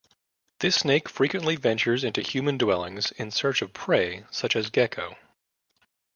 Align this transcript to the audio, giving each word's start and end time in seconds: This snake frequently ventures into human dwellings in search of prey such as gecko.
This 0.61 0.77
snake 0.77 1.07
frequently 1.07 1.55
ventures 1.57 2.03
into 2.03 2.23
human 2.23 2.57
dwellings 2.57 3.11
in 3.11 3.29
search 3.29 3.61
of 3.61 3.71
prey 3.71 4.25
such 4.31 4.55
as 4.55 4.71
gecko. 4.71 5.15